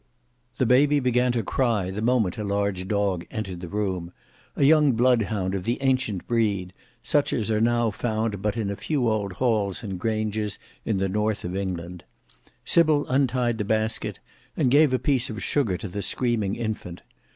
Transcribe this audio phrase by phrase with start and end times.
[0.57, 4.11] The baby began to cry the moment a large dog entered the room;
[4.55, 8.75] a young bloodhound of the ancient breed, such as are now found but in a
[8.75, 12.03] few old halls and granges in the north of England.
[12.65, 14.19] Sybil untied the basket,
[14.57, 17.03] and gave a piece of sugar to the screaming infant.